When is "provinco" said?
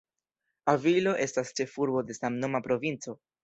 2.69-3.19